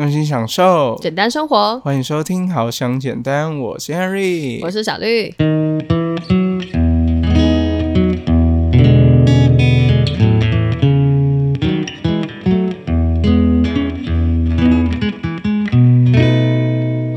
[0.00, 1.78] 用心享受，简单生活。
[1.80, 5.34] 欢迎收听《好想简单》，我是 Henry，我是小绿。
[5.38, 5.44] 我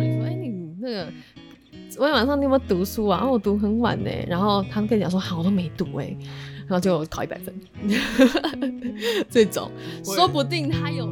[0.03, 1.07] 说：“哎，你那个
[1.89, 3.25] 昨天晚上你有没有读书啊？
[3.25, 4.09] 我读很晚呢。
[4.27, 6.13] 然后他们跟你讲说，好，我都没读哎。
[6.67, 7.53] 然后就考一百分，
[9.31, 9.71] 这种
[10.03, 11.07] 说不定他有。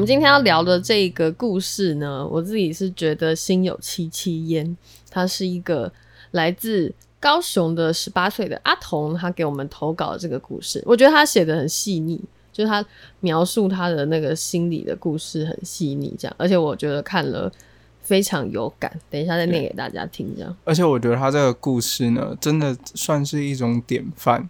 [0.00, 4.76] 们今天要聊的这个故事呢，我自己是觉得心有戚戚焉。
[5.10, 5.92] 他是一个
[6.30, 10.82] 来自高雄的十八岁的阿童，他给我们投稿这个故事。
[10.86, 12.18] 我觉得他写的很细腻，
[12.50, 12.82] 就是他
[13.20, 16.34] 描述他的那个心理的故事很细腻，这样。
[16.38, 17.52] 而且我觉得看了
[18.00, 18.90] 非常有感。
[19.10, 20.56] 等一下再念给大家听，这样。
[20.64, 24.48] 而且我觉得他这个故事呢，真的算是一种典范。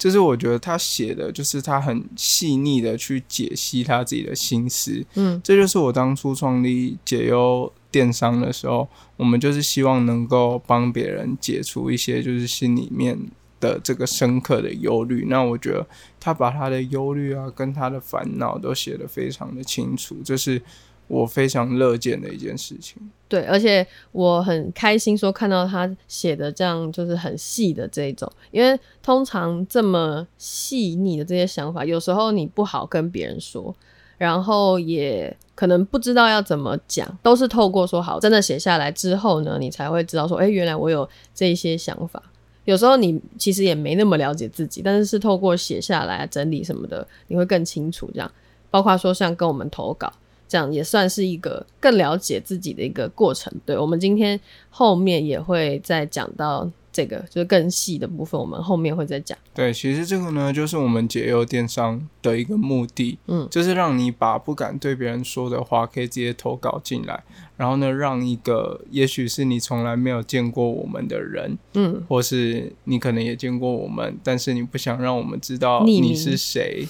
[0.00, 13.18] 就是我觉得他写的就是他很细腻的去解析他自己的心思，嗯，这就是我当初创立解忧电商的时候，我们就是希望能够帮别人解除一些就是心里面
[13.60, 15.26] 的这个深刻的忧虑。
[15.28, 15.86] 那我觉得
[16.18, 20.62] 他把他的忧虑啊跟他的烦恼都写得非常的清楚，就是
[21.10, 22.96] 我非常乐见的一件事情。
[23.28, 33.74] 对，而且我很开心说看到他写的这样就是很细的这一种，因为通常这么细腻的这些想法，有时候你不好跟别人说，
[34.18, 42.22] 然后也可能不知道要怎么讲，都是透过说好真的写下来之后呢，你才会知道说，哎，原来我有这些想法。
[42.64, 48.10] 有时候你其实也没那么了解自己，但是是透过写下来整理什么的，你会更清楚。
[48.12, 48.30] 这样，
[48.70, 50.12] 包括说像跟我们投稿。
[50.50, 53.52] 这样也算是一个更了解自己的一个过程。
[53.64, 59.38] 对我们今天后面也会再讲到这个，就是更细的部分，我们后面会再讲。
[59.54, 67.22] 对，其实这个呢，就是我们解忧电商的一个目的，嗯，就是让你把不敢对别人说的话，可以直接投稿进来，
[67.60, 76.88] 然后呢，让一个也许是你从来没有见过我们的人，嗯，或是你可能也见过我们，但是你不想让我们知道你是谁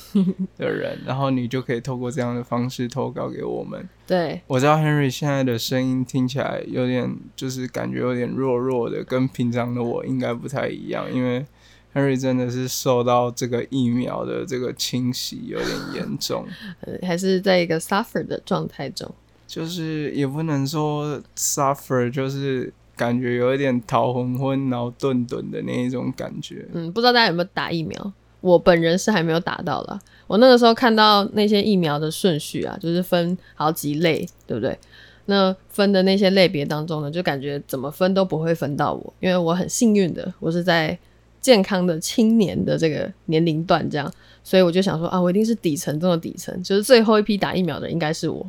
[0.57, 3.89] 的人，然后你就可以透过这样的方式投稿给我们。
[4.07, 11.45] 对，我知道 Henry 现在的声音听起来有点，就是感觉有点弱弱的，跟平常的我应该不太一样，因为
[11.93, 16.47] Henry 真的是受到这个疫苗的这个侵袭有点严重，
[16.87, 19.13] 呃，还是在一个 suffer 的状态中。
[19.51, 26.69] 就是也不能说 suffer，就是感觉有一点头昏昏、脑顿顿的那一种感觉。
[26.73, 28.13] 嗯，不知道大家有没有打疫苗？
[28.41, 29.99] 我本人是还没有打到啦。
[30.29, 34.79] 我那个时候看到那些疫苗的顺序啊，就是分好几类，对不对？
[35.27, 40.97] 那分的那些类别当中呢，就感觉怎么分都不会分到我，因为我很幸运的，我是在
[41.41, 44.13] 健康的青年的这个年龄段，这样，
[44.45, 48.47] 所以我就想说啊，我一定是底层中的底层，就是最后一批打疫苗的应该是我，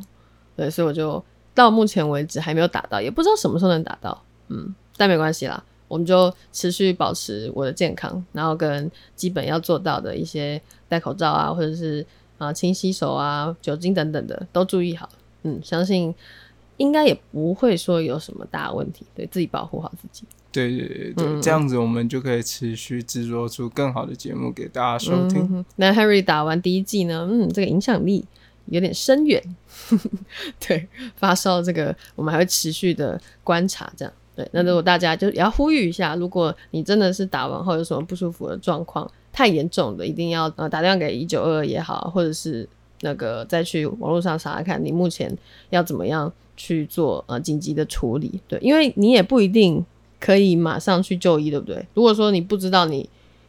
[0.56, 1.22] 对，所以我就
[1.54, 12.04] 到目前为止还没有打到，也不知道什么时候能打到，嗯，但没关系啦，我们就持续保持我的健康，然后跟基本要做到的一些戴口罩啊，或者是
[12.38, 15.08] 啊勤洗手啊、酒精等等的都注意好，
[15.42, 16.14] 嗯，相信
[16.78, 20.24] 应该也不会说有什么大问题，对自己保护好自己。
[20.50, 25.48] 对对对对，嗯这样子我们就可以持续制作出更好的节目给大家收听。
[25.50, 28.24] 嗯那 Harry 打完第一季呢，嗯，这个影响力
[28.66, 29.42] 有点深远。
[30.60, 34.12] 对，发烧这个我们还会持续的观察，这样。
[34.34, 42.66] 对，那如果大家就也要呼吁一下，如果你真的是打完后有什么不舒服的状况，太严重的，一定要呃打电话给一九二二也好，或者是
[43.02, 45.30] 那个再去网络上查查看你目前
[45.68, 48.40] 要怎么样去做呃紧急的处理。
[48.48, 49.84] 对，因为你也不一定
[50.18, 51.86] 可以马上去就医，对不对？
[51.92, 53.06] 如果说你不知道你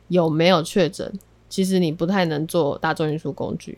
[0.10, 1.10] 有没有确诊，
[1.48, 3.78] 其实你不太能做大众运输工具，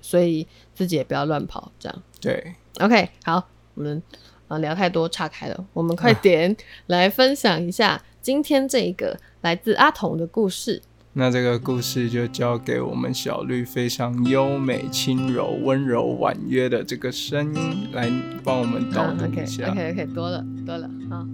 [0.00, 2.02] 所以自己也不要乱跑，这样。
[2.20, 4.02] 对，OK，好，我们
[4.48, 10.82] 啊、呃聊太多岔开了，我们快点来分享一下今天这一个来自阿童的故事。
[11.14, 18.10] 那这个故事就交给我们小绿非常优美、轻柔、温柔、婉约的这个声音来
[18.42, 19.70] 帮我们导读一下。
[19.70, 21.26] OK OK，多了多了啊。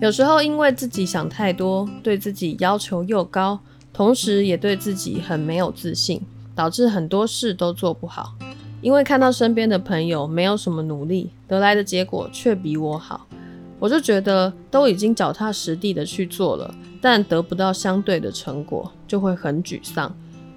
[0.00, 3.60] 有时候因为自己想太多，对自己要求又高，
[3.92, 6.22] 同时也对自己很没有自信，
[6.54, 8.32] 导致很多事都做不好。
[8.80, 13.26] 因为看到身边的朋友没有什么努力，得来的结果却比我好，
[13.78, 20.10] 我就觉得都已经脚踏实地的去做了，但得不到相对的成果，就会很沮丧。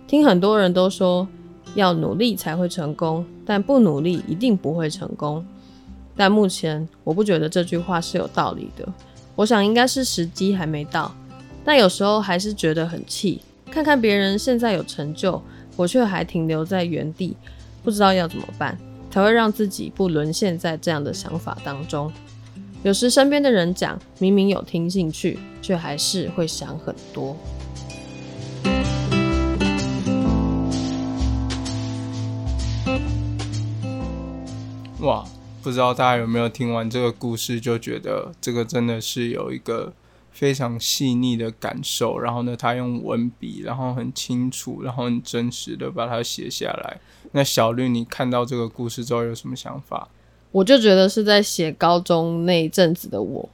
[0.07, 1.27] 听很多人都说
[1.75, 5.45] 要努力才会成功，但不努力一定不会成功。
[6.15, 8.87] 但目前我不觉得这句话是有道理的。
[9.35, 11.13] 我想应该是时机还没到，
[11.65, 13.41] 但有时候还是觉得很气。
[13.71, 15.41] 看看别人现在有成就，
[15.75, 17.35] 我却还停留在原地，
[17.81, 18.77] 不知道要怎么办，
[19.09, 22.11] 才会让自己不沦陷在这样的想法当中。
[22.83, 27.35] 有时身边的人讲，明明有听进去，却还是会想很多。
[34.99, 35.25] 哇，
[35.63, 39.93] 不知道大家有没有听完这个故事，就觉得这个真的是有一个
[40.29, 42.19] 非常细腻的感受。
[42.19, 46.99] 然后呢，他用文笔，然后很清楚，然后很真实的把它写下来。
[47.31, 50.09] 那小绿，你看到这个故事之后有什么想法？
[50.51, 53.49] 我就觉得是在写高中那一阵子的我，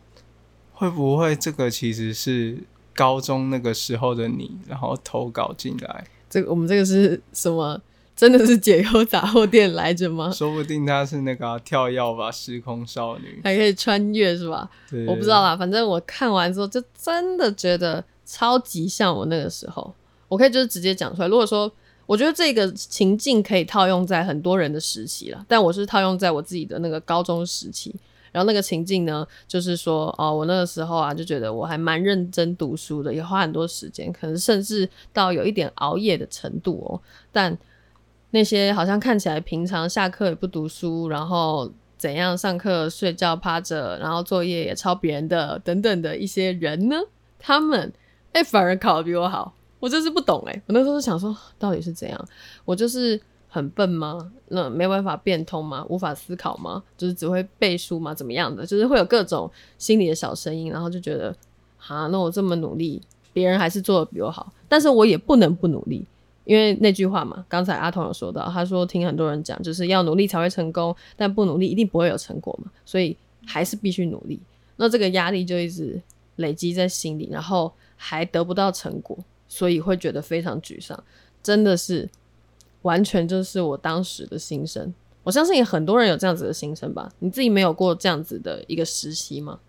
[0.74, 2.58] 会不会这个其实是
[2.96, 6.06] 高中那个时候的你，然后投稿进来？
[6.28, 7.80] 这个我们这个是什么？
[8.20, 10.30] 真的是解忧杂货店来着吗？
[10.30, 14.70] 说不定他是那个跳药吧时空少女，还可以穿越是吧？
[15.08, 19.96] 我不知道啦，反正我看完之后就真的觉得超级像我那个时候。
[20.28, 21.30] 我可以就是直接讲出来。
[21.30, 21.72] 如果说
[22.06, 27.96] 我觉得这个情境可以套用在很多人的时期了，但我是套用在我自己的那个高中时期。
[28.34, 37.00] 然后那个情境呢，就是说哦，我那个时候啊就觉得我还蛮认真读书的，也花很多时间，可能甚至到有一点熬夜的程度哦，
[37.32, 37.58] 但。
[38.32, 46.96] 那些好像看起来平常下课也不读书，然后怎样上课睡觉趴着，然后作业也抄别人的等等的一些人呢？
[47.40, 47.92] 他们
[48.34, 50.62] 哎反而考的比我好，我就是不懂哎。
[50.68, 52.28] 我那时候想说，到底是怎样？
[52.66, 54.32] 我就是很笨吗？
[54.50, 55.84] 那没办法变通吗？
[55.90, 56.84] 无法思考吗？
[56.98, 58.14] 就是只会背书吗？
[58.14, 58.66] 怎么样的？
[58.66, 61.36] 就是会有各种心里的小声音，然后就觉得，
[61.78, 63.02] 哈，那我这么努力，
[63.34, 66.06] 别人还是做的比我好，但是我也不能不努力。
[66.50, 73.16] 因为那句话嘛，刚才阿童有说到，他说听很多人讲，就是要努力才会成功，但不努力一定不会有成果嘛，所以
[73.46, 74.40] 还是必须努力。
[74.78, 76.02] 那这个压力就一直
[76.38, 79.16] 累积在心里，然后还得不到成果，
[79.48, 81.04] 所以会觉得非常沮丧。
[81.44, 82.10] 真的是
[82.82, 84.92] 完全就是我当时的心声。
[85.22, 87.12] 我相信很多人有这样子的心声吧？
[87.20, 89.60] 你自己没有过这样子的一个实习吗？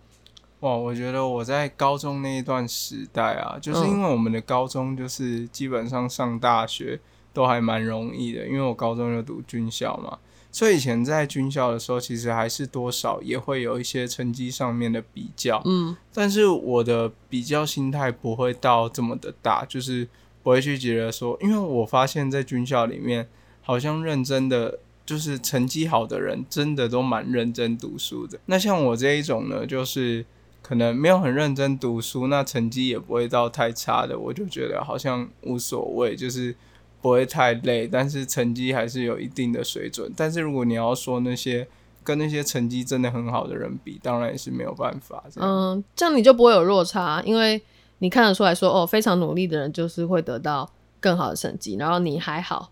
[0.60, 7.00] 哇，我觉得我在高中那一段时代啊，就是因为我们的高中就是基本上上大学
[7.32, 10.18] 都还蛮容易的，因为我高中就读军校嘛，
[10.52, 20.06] 所以以前在军校的时候，其实还是多少也会有一些成绩上面的比较，嗯，但是我的比较心态不会到这么的大，就是
[20.42, 23.26] 不会去觉得说，因为我发现在军校里面，
[23.62, 28.38] 好像认真的就是成绩好的人，真的都蛮认真读书的。
[28.44, 30.26] 那像我这一种呢，就是。
[30.70, 36.54] 可能没有很认真读书，那成绩也不会到太差的，我就觉得好像无所谓，就是
[37.02, 40.08] 不会太累，但是成绩还是有一定的水准。
[40.16, 41.66] 但是如果你要说那些
[42.04, 45.24] 跟那些成绩真的很好的人比，当然也是没有办法。
[45.34, 47.60] 嗯，这样你就不会有落差，因为
[47.98, 50.70] 你看得出来说，哦，非常努力的人就是会得到
[51.00, 52.70] 更好的成绩，然后你还好，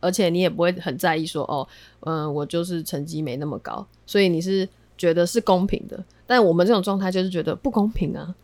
[0.00, 1.66] 而且你也不会很在意说，哦，
[2.00, 4.68] 嗯，我就是成绩没那么高，所以你是
[4.98, 6.04] 觉得是公平的。
[6.26, 8.34] 但我们这种状态就是觉得不公平啊！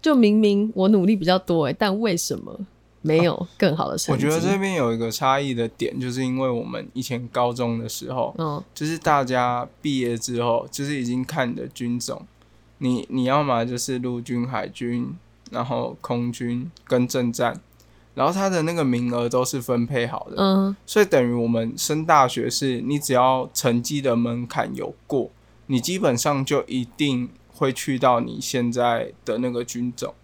[0.00, 2.56] 就明明我努力比较多哎，但为什么
[3.02, 4.24] 没有更好的成绩？
[4.24, 12.22] 我觉得这边有一个差异的点，就是因为我们以前高中的时候，嗯，就是大家毕业之后，就是已经看的军种，
[12.78, 15.12] 你你要么就是陆军、海军，
[15.50, 17.60] 然后空军跟政战，
[18.14, 25.30] 然后他的那个名额都是分配好的，嗯，所以等于我们升大学是，你只要成绩的门槛有过。
[25.66, 30.14] 你基本上就一定会去到你现在的那个军种，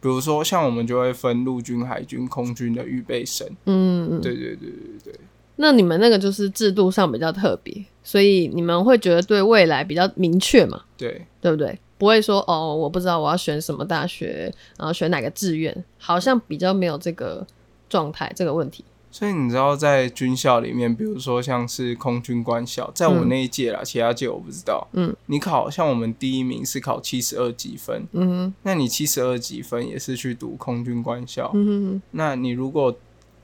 [0.00, 3.46] 比如说像我们就会分陆军、海军、空军的预备生。
[3.66, 5.14] 嗯，对对对对对。
[5.56, 10.82] 那你们那个就是制度上比较特别，所以你们会觉得对未来比较明确嘛？
[10.96, 11.78] 对，对不对？
[11.98, 17.46] 不会说哦，我不知道我要选什么大学，然后选哪个志愿，好像比较没有这个
[17.90, 18.82] 状态这个问题。
[19.12, 24.86] 所以你知道，在军校里面，比如说像是空军官校，在我那一届啦，其他届我不知道。
[24.92, 32.94] 嗯，你考像我们第一名是考七十二级分，嗯，那你七十二级分也是去读空军官校，嗯哼，那你如果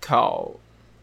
[0.00, 0.52] 考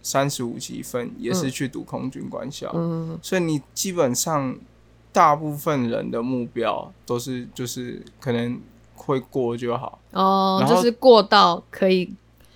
[0.02, 4.56] 三十五级分，也是去读空军官校，嗯所以你基本上
[5.12, 8.60] 大部分人的目标都是就是可能
[8.96, 12.14] 会过就好，哦，就是过到可以。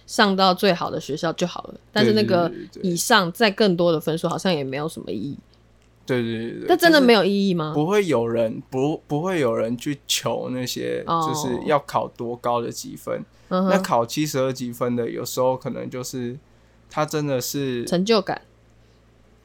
[0.08, 5.38] 上到最好的学校就好了，但是那个以上再更多的分数好像也没有什么意义。
[6.06, 7.74] 对对对对，那真的没有意义吗？
[7.76, 13.24] 不会有人不不会有人去求那些就是要考多高的积分。
[13.50, 16.38] 那考七十二积分的，有时候可能就是
[16.90, 18.42] 他真的是成就感。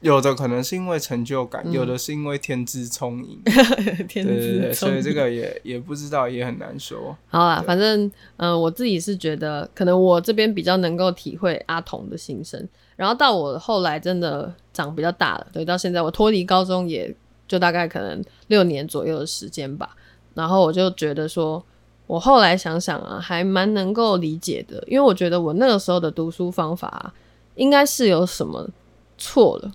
[0.03, 3.41] 有的可能是因为成就感，嗯有的是因为天资聪颖，
[4.07, 7.17] 天对对对，资聪所以这个也也不知道，也很难说。
[7.29, 8.05] 好啦，反正
[8.37, 12.67] 嗯、呃我自己是觉得，可能我这边比较能够体会阿童的心声。
[12.95, 17.13] 然后到我后来真的长比较大了，对，到现在我脱离高中也
[17.47, 19.95] 就大概可能六年左右的时间吧。
[20.35, 21.63] 然后我就觉得说，
[22.05, 27.13] 我后来想想啊，还蛮能够理解的，因为我觉得我那个时候的读书方法、啊、
[27.55, 28.69] 应该是有什么
[29.17, 29.71] 错了。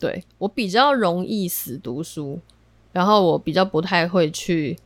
[0.00, 2.38] 对我比较容易死读书，
[2.92, 4.76] 然后我比较不太会去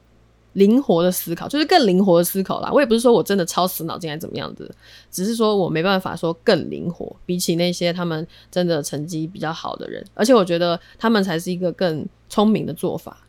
[0.54, 2.70] 灵活的思考，就是更灵活的思考啦。
[2.72, 4.70] 我也不是说我真的超死脑筋还怎么样子，
[5.10, 13.26] 只是说我没办法说更灵活，比起那些他们真的成绩比较好的人，而且我觉得他们才是一个更聪明的做法，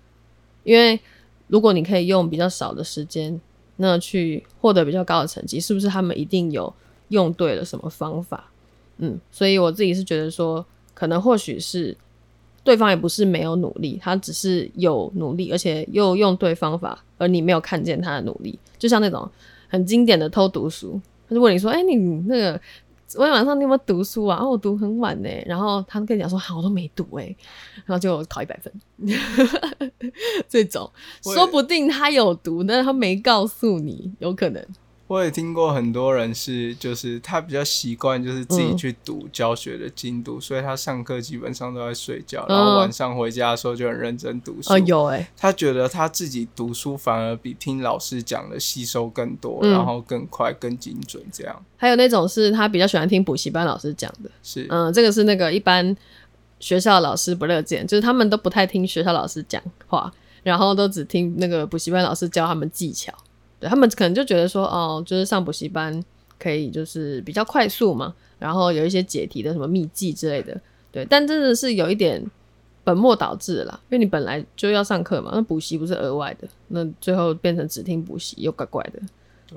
[0.63, 0.99] 因为
[1.47, 3.39] 如果你可以用比较少的时间，
[3.77, 6.73] 那去获得比较高的成绩，是不是他们一定有
[7.07, 8.51] 用对了什么方法？
[8.97, 11.95] 嗯，所以我自己是觉得说，可能或许是
[12.63, 18.57] 对方也不是没有努力，他只是有努力，而且又用对方法，而你没有看见他的努力。
[18.77, 19.29] 就像那种
[19.67, 21.95] 很经典的偷读书，他就问你说：“哎、你
[22.27, 22.59] 那个
[23.07, 25.29] 昨天晚上你有没有读书啊？”哦，我读很晚呢。
[25.45, 27.35] 然后他跟你讲说：“好，我都没读哎。”
[27.85, 28.73] 然后就考一百分。
[30.47, 30.89] 这种
[31.21, 34.65] 说不定他有读，但是他没告诉你，有可能。
[35.13, 38.77] 我也听过很多人是，就是他比较习惯就是自己嗯。
[38.77, 44.73] 去读教学的进度，所以他上课基本上都在睡觉，嗯然后晚上回家的时候就很认真读书。
[44.73, 49.71] 哦，有哎、他觉得他自己读书反而比听老师讲的吸收更多，嗯。
[49.71, 51.65] 然后更快、更精准，这样。
[51.77, 55.95] 还有那种是他比较喜欢听补习班老师讲的，是、嗯，这个是那个一般
[56.59, 63.13] 学校老师不乐见，就是他们都不太听学校老师讲话，然后都只听那个补习班老师教他们技巧。
[63.63, 66.03] 对他们可能就觉得说，哦，就是上补习班
[66.37, 70.59] 可以就是比较快速嘛，然后有一些解题的什么秘籍之类的，
[70.91, 72.21] 对，但真的是有一点
[72.83, 78.99] 本末倒置了啦，因为你本来就要上课嘛，那补习不是额外的，那最后变成只听补习又怪怪的。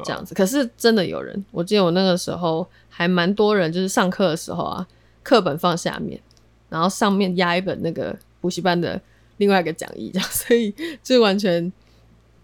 [0.04, 0.34] 这样子。
[0.34, 4.86] 可是真的有人，我记得我那个时候还蛮多人，就是上课的时候啊，
[5.22, 6.20] 课本放下面，
[6.68, 9.00] 然后上面压一本那个补习班的
[9.38, 11.72] 另外一个讲义，这样，所以就完全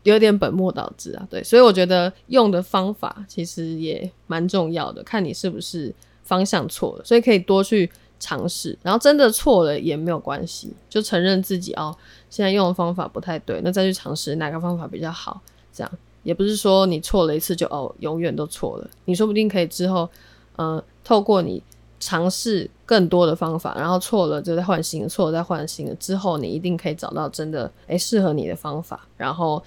[0.05, 1.27] 有点本末倒置啊。
[1.31, 7.91] 对，所以我觉得用的方法其实也蛮重要的，看你是不是方向错了，所以可以多去。
[8.25, 11.93] 尝试，然后真的错了也没有关系，就承认自己哦，
[12.31, 15.41] 现在用的方法不太对，那再去尝试哪个方法比较好，
[15.73, 15.93] 这样
[16.23, 20.09] 也不是说你错了一次就哦永远都错了，你说不定可以之后，
[20.55, 21.61] 呃，透过你
[21.99, 29.61] 尝试更多的方法，然后错了就再换新的，错了再换新的，之后你一定可以找到真的诶适合你的方法，然后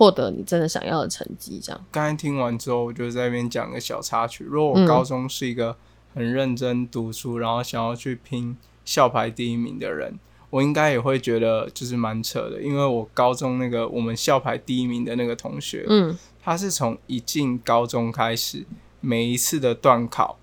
[0.00, 1.60] 获得你真的想要的成绩。
[1.62, 4.44] 这样，刚才听完之后，我就在那边讲个小插曲。
[4.44, 5.76] 如果嗯我高中是一个
[6.14, 18.64] 很认真读书，然后想要去拼校排第一名的人，我应该也会觉得就是蛮扯的，因为我高中那个我们校排第一名的那个同学，嗯他是从一进高中开始，
[19.02, 20.38] 每一次的段考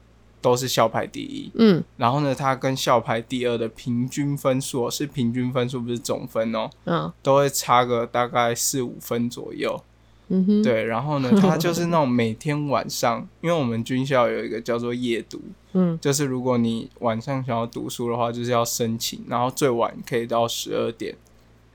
[0.49, 1.51] 都是校排第一。
[1.55, 9.81] 嗯然后呢，他跟校排第二的平均分数哦是平均分数，不是总分哦，嗯都会差个大概四五分左右。
[10.29, 15.39] 嗯哼，对，然后呢， 他就是那种每天晚上，因为我们军校有一个叫做夜读，
[15.73, 21.15] 嗯就是如果你晚上想要读书的话，就是要申请，然后最晚可以到十二点。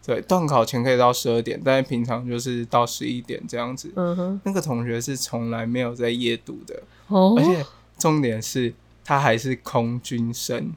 [0.04, 3.92] 对，段考前可以到十二点，但是平常就是到十一点这样子。
[3.94, 7.64] 嗯哼，那个同学是从来没有在夜读的，哦，而且
[7.99, 10.72] 重点是他还是空军生。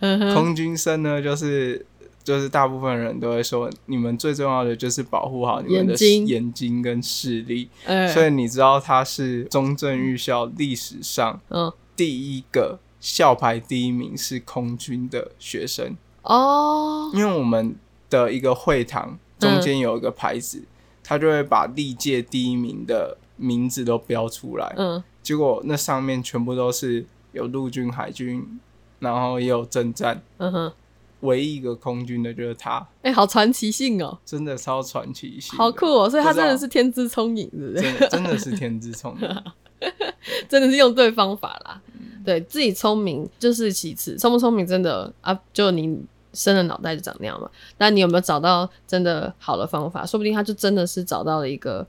[0.00, 1.84] 嗯，空军生呢，就是
[2.24, 5.94] 就是大部分人都会说，你们最重要的就是保护好你们的
[6.26, 6.82] 眼睛。
[6.82, 7.68] 跟视力。
[7.84, 11.72] 哎所以你知道他是中正预校历史上嗯。
[11.96, 17.74] 第一个校牌第一名是空军的学生，哦，因为我们
[18.08, 20.62] 的一个会堂中间有一个牌子，
[21.04, 24.74] 他就会把历届第一名的名字都标出来。
[24.78, 28.58] 嗯结果那上面全部都是有陆军、海军，
[28.98, 30.72] 然后也有政战，嗯哼，
[31.20, 37.80] 唯一一个空军的就是他，哎、好传奇性哦，真的超传奇性，好酷哦，所以他真的是天资聪颖，是不是？
[37.80, 39.42] 真的真的是天资聪颖。
[40.48, 41.80] 真的是用对方法啦。
[42.24, 45.96] 对自己聪明就是其次，聪不聪明真的啊，就你
[46.32, 47.48] 生的脑袋就长那样嘛。
[47.78, 50.04] 但你有没有找到真的好的方法？
[50.04, 51.86] 说不定他就真的是找到了一个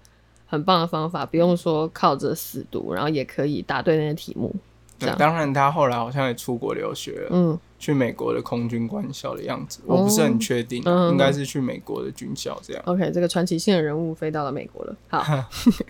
[0.52, 4.54] 很棒的方法，不用说靠着死读，然后也可以答对那些题目。
[5.00, 12.84] 对当然他后来好像也出国留学了，嗯，去美国的空军官校的样子，我不是很确定应该是去美国的军校这样。
[12.86, 14.96] OK，这个传奇性的人物飞到了美国了。
[15.08, 15.24] 好，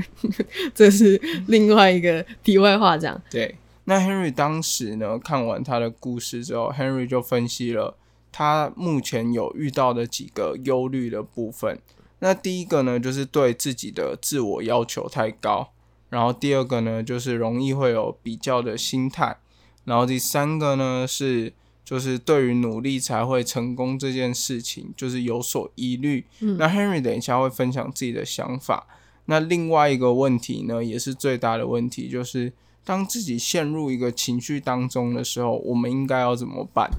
[0.76, 3.20] 这是另外一个题外话，这样。
[3.32, 7.96] 对，那 Henry 当时呢看完他的故事之后，Henry 就分析了
[8.32, 11.80] 他目前有遇到的几个忧虑的部分。
[12.24, 15.72] 那第一个呢，就是对自己的自我要求太高；
[16.10, 19.38] 然后第二个呢，就是容易会有比较的心态；
[19.86, 21.52] 然后第三个呢，是
[21.84, 26.24] 就是对于努力才会成功这件事情，就是有所疑虑。
[26.40, 28.86] 那 Henry 等一下会分享自己的想法。
[29.26, 36.90] 那另外一个问题呢，也是最大的问题，就是当自己陷入一个情绪当中的时候，我们应该要怎么办？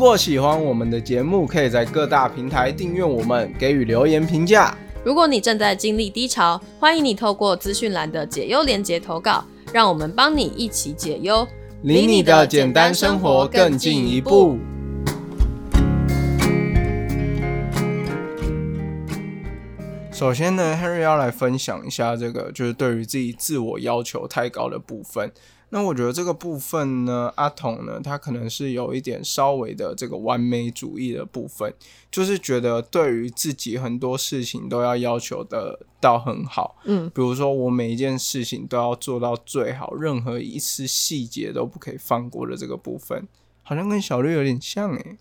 [0.00, 4.74] 果喜欢我们的节目，可以在各大平台订阅我们，给予留言评价。
[5.04, 11.46] 如果你正在经历低潮，欢迎你透过资讯栏的解忧连接投稿，让我们帮你一起解忧，
[11.82, 14.56] 离你的简单生活更进一步。
[20.10, 25.30] 首先呢，Henry 要来分享一下这个，就是对于自己自我要求太高的部分。
[25.72, 31.72] 那我觉得这个部分呢，阿童呢，他可能是有一点稍微的这个完美主义的部分，
[32.10, 43.28] 就是觉得对于自己很多事情都要要求的到很好，嗯，比如说我每一件事情都要做到最好，任何一丝细节都不可以放过的这个部分，
[43.62, 45.18] 好像跟小绿有点像诶。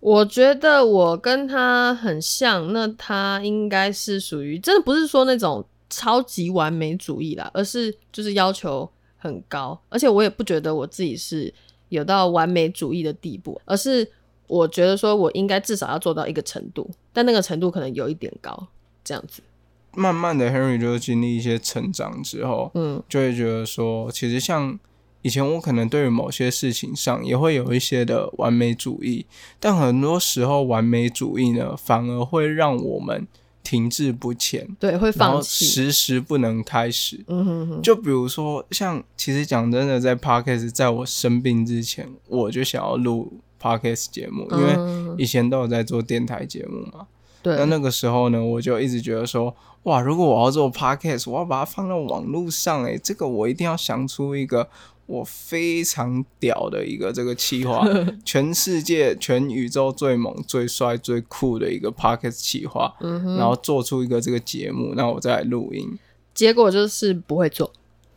[0.00, 8.90] 我觉得我跟他很像，那他应该是属于真的不是说那种超级完美主义啦，而是就是要求。
[9.20, 11.52] 很高，而且我也不觉得我自己是
[11.90, 14.10] 有到完美主义的地步，而是
[14.46, 18.66] 我觉得说我应该至少要做到一个程度，但那个程度可能有一点高，
[19.04, 19.42] 这样子。
[19.94, 24.78] 慢慢的，Henry 就是经历一些成长之后，嗯，就会觉得说，其实像
[25.22, 29.26] 以前我可能对于某些事情上也会有一些的完美主义，
[29.58, 33.28] 但很多时候完美主义呢，反而会让我们。
[33.62, 37.24] 停滞不前，对，会放弃，时时不能开始。
[37.28, 44.76] 嗯哼哼，就比如说，像其实讲真的，在 podcast 在我生病之前，我就想要录 podcast 节目，因为
[45.18, 47.06] 以前都有在做电台节目嘛。
[47.42, 47.56] 对。
[47.56, 54.68] 那那个时候呢，我就一直觉得说，哇，如果我要做 podcast，我要把它放到网络上，诶，这个我一定要想出一个。
[55.10, 57.84] 我非常屌的一个这个企划，
[58.24, 62.94] 全世界全宇宙最猛、最帅、最酷的一个 podcast 企划，
[63.36, 65.98] 然后做出一个这个节目，那我再来录音。
[66.32, 67.72] 结果就是不会做。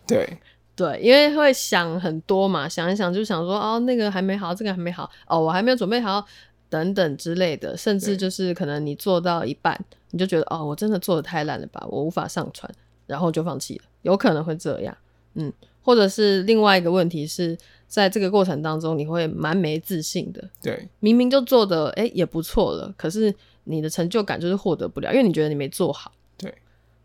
[0.05, 0.37] 对
[0.75, 6.23] 对，因为会想很多嘛，想一想就想说，哦，那个还没好，这个还没好，哦，我还没有准备好，
[6.69, 9.79] 等等之类的，甚至就是可能你做到一半，
[10.11, 12.71] 你就觉得，哦，我真的做的太烂了吧，我无法上传，
[13.07, 14.95] 然后就放弃了，有可能会这样，
[15.33, 15.51] 嗯。
[15.83, 17.55] 或者是另外一个问题是
[17.87, 20.49] 在这个过程当中，你会蛮没自信的。
[20.61, 23.31] 对，明明就做的哎也不错了，可是
[23.65, 26.11] 你的成就感就是获得不了，因为你觉得你没做好。
[26.37, 26.51] 对，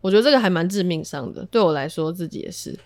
[0.01, 1.45] 我觉得这个还蛮致命伤的。
[1.51, 2.77] 对我来说，自己也是。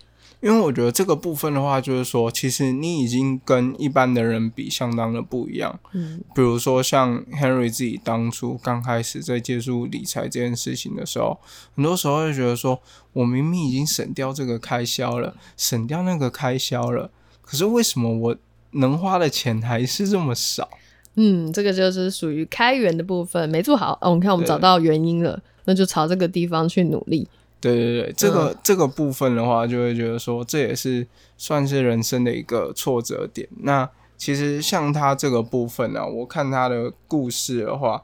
[0.44, 5.80] 因为我觉得这个部分的话，就是说，其实你已经跟一般的人比，相当的不一样。
[5.92, 11.38] 嗯，比如说像 Henry 自己当初刚开始在接触理财这件事情的时候，
[11.74, 12.78] 很多时候会觉得说，
[13.14, 18.36] 我明明已经省掉这个开销了，省掉那个开销了，可是为什么我
[18.72, 20.68] 能花的钱还是这么少？
[21.14, 23.96] 嗯，这个就是属于开源的部分没做好。
[24.02, 27.26] 哦，我们看我们找到原因了，那就朝这个地方去努力。
[27.72, 31.06] 对对对，这个这个部分的话，就会觉得说，这也是
[31.38, 33.48] 算是人生的一个挫折点。
[33.62, 38.02] 那其实像他这个部分呢，我看他的故事的话，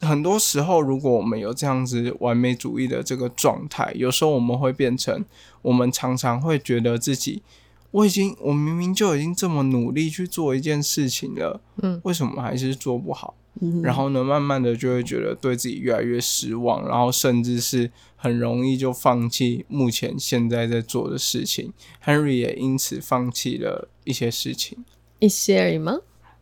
[0.00, 5.24] 很多时候如果我们有这样子完美主义的这个状态，有时候我们会变成，
[5.62, 7.42] 我们常常会觉得自己，
[7.90, 13.34] 我已经我明明就已经这么努力去做一件事情了，嗯，为什么还是做不好？
[13.82, 21.72] 然后呢，慢慢的就会觉得对自己越来越失望，然后甚至是很容易就放弃目前现在在做的事情。
[22.04, 24.84] Henry 也因此放弃了一些事情，
[25.20, 25.96] 一些而已吗？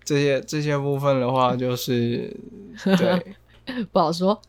[0.05, 2.37] 这些这些部分的话，就是
[2.83, 3.37] 对，
[3.93, 4.43] 不好说，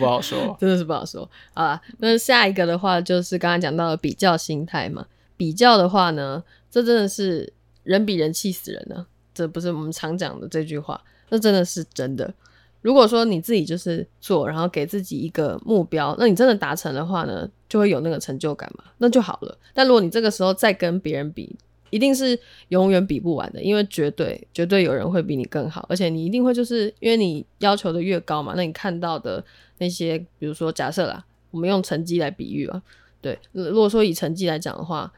[0.00, 1.80] 不好说， 真的是不好说啊。
[1.98, 5.06] 那下一个的话，就是刚刚讲到的比较心态嘛。
[5.40, 7.50] 比较的话呢，这真的是
[7.82, 11.02] 人比人气死人呢，这不是我们常讲的这句话。
[11.30, 12.34] 那真的是真的。
[12.82, 19.58] 如果说你自己就是做，然后给自己一个目标，那你真的达成的话呢，就会有那个成就感嘛，那就好了。
[19.72, 21.56] 但如果你这个时候再跟别人比，
[21.88, 29.42] 一定是永远比不完的，因为绝对绝对有人会比你更好，而且你一定会就是因为你要求的越高嘛，那你看到的
[29.78, 32.82] 那些，比如说假设啦，我们用成绩来比喻啊，
[33.22, 35.12] 对，如果说以成绩来讲的话，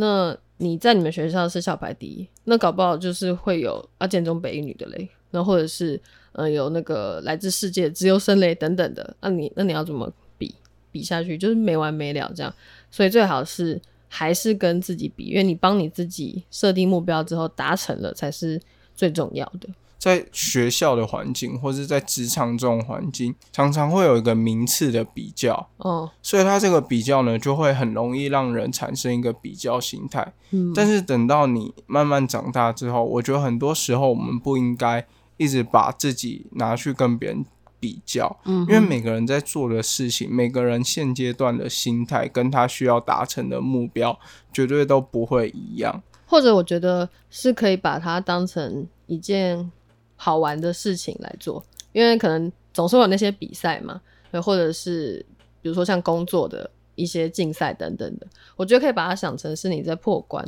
[0.00, 5.08] 那你在你们学校是校排第一，那搞不好就是会有啊建中北一女的嘞。
[5.30, 6.00] 那或者是
[6.32, 10.54] 呃有那个来自世界自由生嘞等等的，那你那你要怎么比？
[10.90, 12.52] 比下去，就是没完没了这样。
[12.90, 18.58] 所以最好是还是跟自己比，因为你帮你自己设定目标之后达成了才是
[18.94, 19.68] 最重要的。
[19.98, 30.32] 在学校的环境，或是在职场这种环境，常常会有一个名次的比较，哦，所以它这个比较呢，就会很容易让人产生一个比较心态。
[30.52, 35.04] 嗯，但是等到你慢慢长大之后，我觉得很多时候我们不应该
[35.36, 37.44] 一直把自己拿去跟别人
[37.80, 44.18] 比较，嗯因为每个人在做的事情，每个人现阶段的心态跟他需要达成的目标，
[44.52, 46.02] 绝对都不会一样。
[46.26, 49.72] 或者我觉得是可以把它当成一件
[50.20, 53.98] 好玩的事情来做，因为可能总是有那些比赛嘛，
[54.42, 55.24] 或者是
[55.62, 58.26] 比如说像工作的一些竞赛等等的，
[58.56, 60.44] 我觉得可以把它想成是你在破关，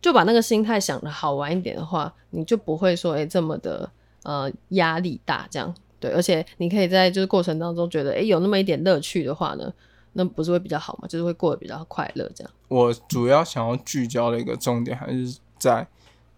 [0.00, 3.88] 就把那个心态想的好玩一点的话，你就不会说诶、这么的
[4.22, 9.72] 呃压力大这样，对，而且你可以在就是过程当中觉得诶、有那么一点乐趣的话呢，
[10.14, 12.50] 那不是会比较好嘛，就是会过得比较快乐这样。
[12.68, 15.86] 我主要想要聚焦的一个重点，还是在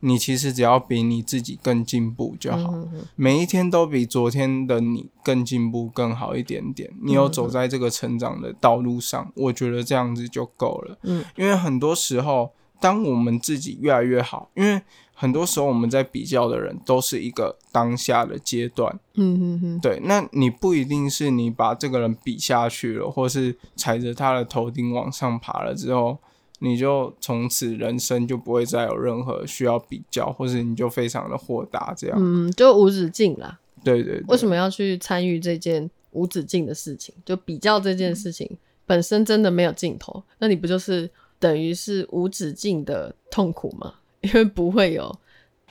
[0.00, 2.70] 你其实只要比你自己更进步就好。
[2.72, 6.90] 嗯哼每一天都比昨天的你更进步、更好一点点。
[7.02, 10.98] 你有走在这个成长的道路上，我觉得这样子就够了。
[11.02, 14.80] 嗯，因为很多时候，当我们自己越来越好，因为
[15.12, 19.00] 很多时候我们在比较的人都是一个当下的阶段。
[19.14, 19.80] 嗯哼哼。
[19.80, 26.18] 对，那你不一定是你把这个人比下去了，或是踩着他的头顶往上爬了之后，
[26.60, 32.18] 你就从此人生就不会再有任何需要比较，或是你就非常的豁达这样。
[32.20, 33.58] 嗯，就无止境啦。
[33.84, 34.24] 对对对。
[34.28, 37.14] 为什么要去参与这件无止境的事情？
[37.24, 38.50] 就比较这件事情
[38.86, 43.94] 本身真的没有尽头，那你不就是等于是无止境的痛苦吗？
[44.22, 45.16] 因为不会有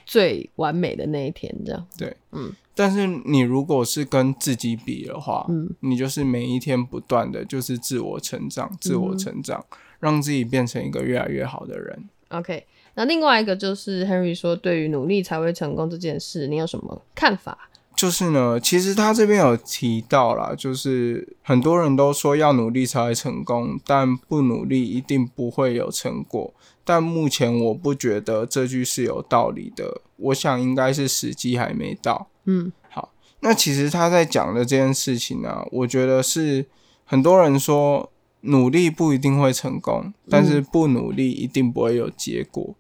[0.06, 1.88] 最完美的那一天，这样。
[1.98, 9.66] 对，嗯但是你如果是跟自己比的话，嗯你就是每一天不断的就是自我成长，自我成长，
[10.00, 12.10] 让自己变成一个越来越好的人。
[12.30, 17.70] OK，那另外一个就是 Henry 说，对于努力才会成功这件事，你有什么看法？
[17.96, 26.54] 就是呢，其实他这边有提到啦，就是很多人都说要努力才会成功，但不努力一定不会有成果。
[26.84, 32.30] 但目前我不觉得这句是有道理的，我想应该是时机还没到。
[32.46, 36.66] 嗯好那其实他在讲的这件事情呢、我觉得是
[37.04, 42.76] 很多人说努力不一定会成功，但是不努力一定不会有结果。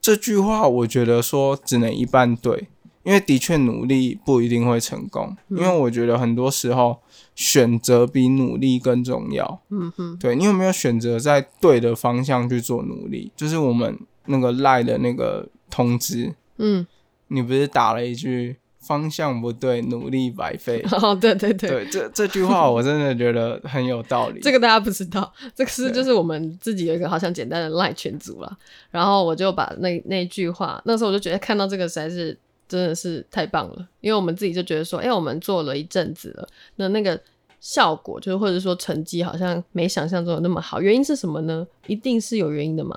[0.00, 2.68] 这句话我觉得说只能一半对，
[3.02, 7.00] 因为的确努力不一定会成功，因为我觉得很多时候
[7.34, 9.60] 选择比努力更重要。
[9.70, 13.32] 嗯哼，对你有没有选择在对的方向去做努力？
[13.34, 16.86] 就是我们那个赖的那个通知，嗯，
[17.28, 20.84] 你不是打了一句“方向不对，努力白费”？
[21.02, 24.40] 哦，对对对，对，这这句话我真的觉得很有道理。
[24.40, 28.58] 这个大家不知道， 这个是就是我们自己有一个好像简单的赖群组了，
[28.90, 37.18] 然后我就把那那句话，那时候我就觉得看到这个实在是真的是太棒了，因为我们自己就觉得说，哎、我们做了一阵子了，那那个
[37.60, 41.66] 效果就是或者说成绩好像没想象中的那么好，原因是什么呢？
[41.86, 42.96] 一定是有原因的嘛。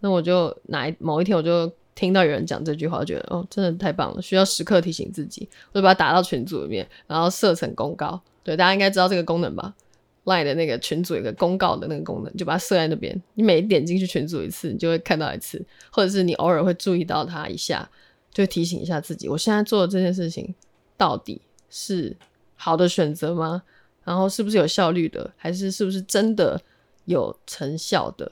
[0.00, 8.20] 那我就哪一某一天我就听到有人讲这句话，觉得哦，真的太棒了，需要时刻提醒自己，我就把它打到群组里面，然后设成公告。
[8.44, 9.74] 对，大家应该知道这个功能吧
[10.24, 13.20] ？Line 的那个群组有个公告的那个功能，就把它设在那边。
[13.34, 17.90] 你每点进去群组一次，你就会看到一次，或者是你偶尔会注意到它一下，
[18.32, 20.54] 就提醒一下自己，我现在做的这件事情
[20.96, 22.16] 到底是
[22.54, 23.64] 好的选择吗？
[24.04, 26.60] 然后是不是有效率的，还是是不是真的
[27.06, 28.30] 有成效的？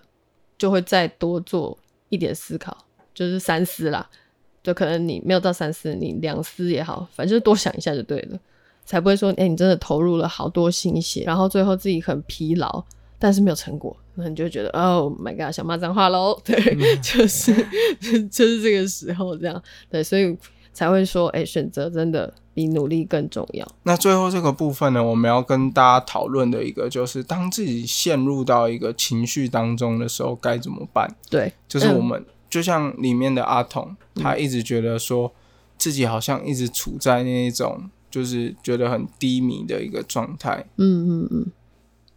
[0.57, 1.77] 就会再多做
[2.09, 2.86] 一点思考，
[3.17, 4.09] 就是三思啦。
[4.63, 8.39] 就可能你没有到三思，你两思也好，反正就是多想一下就对了。
[8.85, 12.85] 才不会说，哎、你真的投入了好多心血，然后最后自己很疲劳，
[13.19, 16.37] 但是没有成果，那你就觉得，Oh my god，想骂脏话喽。
[16.45, 16.57] 对，
[17.01, 17.53] 就是
[18.31, 20.37] 就是这个时候这样，对，所以
[20.73, 23.67] 才会说，哎、选择真的比努力更重要。
[23.85, 31.09] 那最后这个部分呢，我们要跟大家讨论的一个就是，当自己陷入到一个情绪当中的时候该怎么办？
[31.31, 35.33] 对，就是我们、就像里面的阿童，他一直觉得说
[35.77, 40.65] 自己好像一直处在那一种就是觉得很低迷的一个状态。
[40.77, 41.47] 嗯嗯嗯，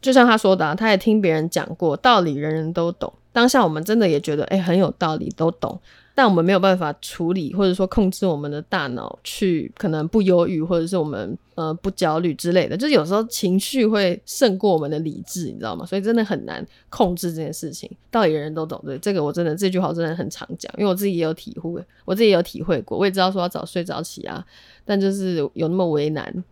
[0.02, 3.12] 就像他说的、啊，他也听别人讲过，道理人人都懂。
[3.32, 5.80] 当下我们真的也觉得，哎、很有道理，都懂。
[6.20, 12.76] 但我们没有办法处理，或者说控制我们的大脑去可能不忧郁，或者是我们呃不焦虑之类的。
[12.76, 15.86] 就是有时候情绪会胜过我们的理智，你知道吗？
[15.86, 17.90] 所以真的很难控制这件事情。
[18.12, 24.46] 道理人人都懂，对这个我真的这句话真的很常讲，因为我自己也有体会，我自己也有体会过，我也知道说要早睡早起啊，
[24.84, 26.44] 但就是有那么为难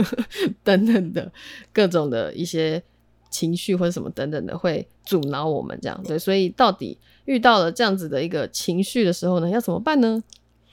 [0.62, 1.32] 等等的
[1.72, 2.82] 各种的一些
[3.30, 10.22] 情绪或者什么等等的会阻挠我们这样对，所以到底遇到了这样子的一个情绪的时候呢，要怎么办呢？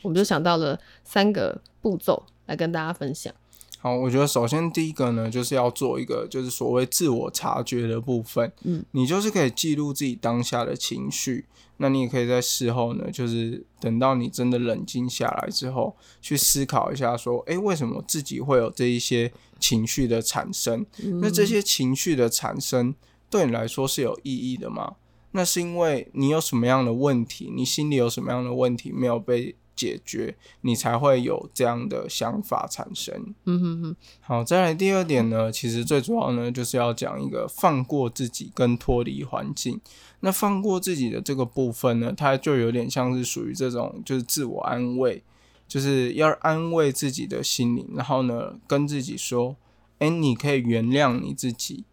[0.01, 3.33] 我们就想到了三个步骤来跟大家分享。
[3.79, 8.49] 好，我觉得首先第一个呢，就是要做一个就是所谓自我察觉的部分。
[8.63, 11.45] 嗯，你就是可以记录自己当下的情绪，
[11.77, 20.85] 那你也可以在事后呢，就是等到你真的冷静下来之后，去思考一下，说，诶，为什么自己会有这一些情绪的产生？
[21.21, 22.95] 那这些情绪的产生
[23.29, 24.95] 对你来说是有意义的吗？
[25.33, 29.55] 那是因为你有什么样的问题，你心里有什么样的问题没有被。
[29.75, 33.33] 解决你才会有这样的想法产生。
[33.45, 39.81] 嗯哼哼，好，再来第二点呢，其实最主要呢就是要讲一个放过自己跟脱离环境。
[40.19, 45.23] 那放过自己的这个部分呢，它就有点像是属于这种就是自我安慰，
[45.67, 49.55] 就是要安慰自己的心灵，然后呢跟自己说，
[49.97, 51.83] 哎，你可以原谅你自己，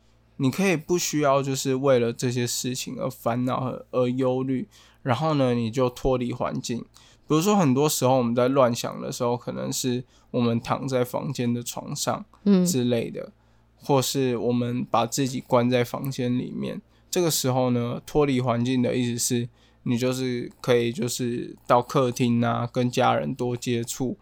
[0.43, 4.67] 你可以不需要就是为了这些事情而烦恼和而忧虑，
[5.03, 6.79] 然后呢你就脱离环境。
[7.29, 13.31] 比如说，很多时候我们在乱想的时候，可能是我们躺在房间的床上，嗯之类的，
[13.77, 16.81] 或是我们把自己关在房间里面。
[17.11, 19.49] 这个时候呢，脱离环境的意思是
[19.83, 24.17] 你就是可以就是到客厅啊，跟家人多接触。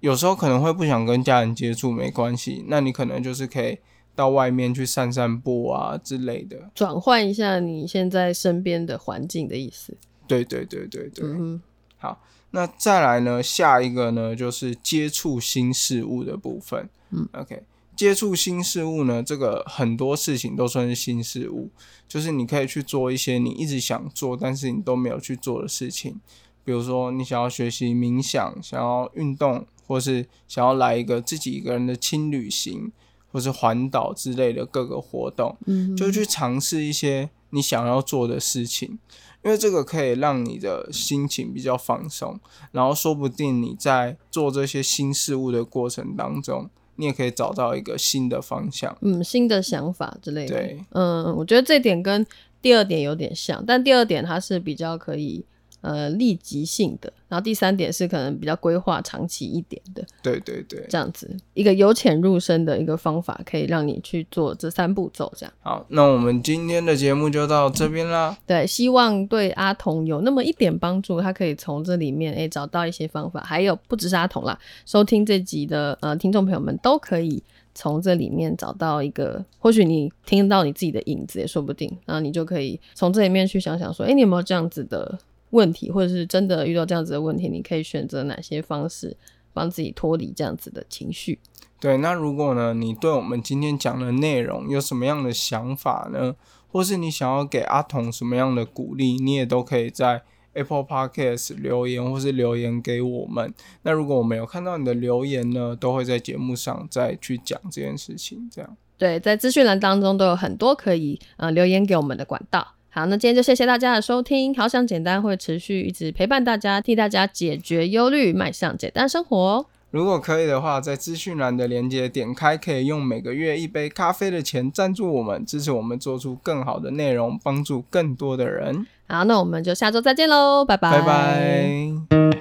[0.00, 3.78] 有时候可能会不想跟家人接触，没关系，那你可能就是可以
[4.14, 9.96] 到外面去散散步啊之类的，转换一下你现在身边的环境的意思。
[10.26, 11.28] 对对对对对。
[11.28, 11.60] 嗯
[11.98, 12.20] 好
[12.50, 13.42] 那再来呢？
[13.42, 16.88] 下一个呢，就是接触新事物的部分。
[17.10, 17.62] 嗯，OK，
[17.96, 21.70] 接触新事物呢，这个很多事情都算是新事物，
[22.06, 26.20] 就是你可以去做一些你一直想做，但是你都没有去做的事情。
[26.64, 32.92] 比如说，你想要学习冥想，想要运动，或是想要来一个自己一个人的轻旅行，
[33.32, 38.98] 或是环岛之类的各个活动，嗯，就去尝试一些你想要做的事情。
[39.44, 42.38] 因为这个可以让你的心情比较放松，
[42.70, 50.54] 然后说不定你在做这些新事物的过程当中，你也可以找到一个新的方向，嗯，新的想法之类的。
[50.54, 52.24] 对，嗯，我觉得这点跟
[52.60, 55.44] 第二点有点像，但第二点它是比较可以。
[55.82, 65.52] 呃，立即性的，然后第三点是可能比较规划长期一点的，对对对，这样子一个由浅入深的一个方法，可以让你去做这三步骤，这样。
[65.60, 68.38] 好，那我们今天的节目就到这边啦。
[68.46, 77.42] 对，希望对阿童有那么一点帮助，他可以从这里面诶找到一些方法，还有不只是阿童啦，收听这集的呃听众朋友们都可以
[77.74, 85.18] 从这里面找到一个，或许你听到你自己的影子也说不定，然后你就可以从这里面去想想说，诶，你有没有这样子的？
[85.52, 89.16] 问题，或者是真的遇到这样子的问题，你可以选择哪些方式
[89.54, 91.38] 帮自己脱离这样子的情绪？
[91.80, 96.36] 对，那如果呢，你对我们今天讲的内容有什么样的想法呢？
[96.70, 100.22] 或是你想要给阿童什么样的鼓励，你也都可以在
[100.54, 103.52] Apple Podcast 留言，或是留言给我们。
[103.82, 108.48] 那如果我没有看到你的留言呢，都会在节目上再去讲这件事情。
[108.50, 112.74] 这样，对，在资讯栏当中都有很多可以呃留言给我们的管道。
[112.94, 114.54] 好，那今天就谢谢大家的收听。
[114.54, 119.64] 好想简单会持续一直陪伴大家，替大家解决忧虑，迈向简单生活。
[119.90, 128.86] 如果可以的话，在资讯栏的链接点开，可以用每个月一杯咖啡的钱赞助我们，支持我们做出更好的内容，帮助更多的人。
[129.08, 132.31] 好，那我们就下周再见喽，拜拜，拜拜。